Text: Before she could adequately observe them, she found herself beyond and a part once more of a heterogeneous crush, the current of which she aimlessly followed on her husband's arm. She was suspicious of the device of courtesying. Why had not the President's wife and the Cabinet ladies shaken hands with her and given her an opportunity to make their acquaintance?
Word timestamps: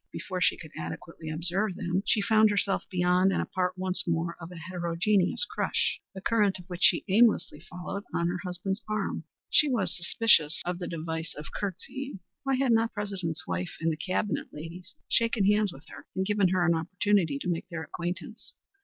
Before 0.11 0.41
she 0.41 0.57
could 0.57 0.71
adequately 0.75 1.29
observe 1.29 1.75
them, 1.75 2.01
she 2.07 2.23
found 2.23 2.49
herself 2.49 2.85
beyond 2.89 3.31
and 3.31 3.39
a 3.39 3.45
part 3.45 3.77
once 3.77 4.07
more 4.07 4.35
of 4.41 4.51
a 4.51 4.55
heterogeneous 4.57 5.45
crush, 5.45 6.01
the 6.15 6.21
current 6.21 6.57
of 6.57 6.65
which 6.65 6.81
she 6.81 7.05
aimlessly 7.07 7.59
followed 7.59 8.03
on 8.11 8.27
her 8.27 8.39
husband's 8.43 8.81
arm. 8.89 9.25
She 9.51 9.69
was 9.69 9.95
suspicious 9.95 10.59
of 10.65 10.79
the 10.79 10.87
device 10.87 11.35
of 11.35 11.53
courtesying. 11.53 12.19
Why 12.41 12.55
had 12.55 12.71
not 12.71 12.89
the 12.89 12.93
President's 12.95 13.45
wife 13.45 13.77
and 13.79 13.91
the 13.91 13.95
Cabinet 13.95 14.47
ladies 14.51 14.95
shaken 15.07 15.45
hands 15.45 15.71
with 15.71 15.85
her 15.89 16.07
and 16.15 16.25
given 16.25 16.47
her 16.47 16.65
an 16.65 16.73
opportunity 16.73 17.37
to 17.37 17.47
make 17.49 17.69
their 17.69 17.83
acquaintance? 17.83 18.55